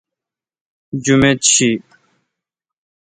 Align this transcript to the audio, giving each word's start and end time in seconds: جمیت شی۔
جمیت 1.03 1.41
شی۔ 1.53 1.69